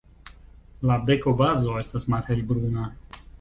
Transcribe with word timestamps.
La 0.91 0.95
bekobazo 1.09 1.77
estas 1.83 2.09
malhelbruna. 2.15 2.89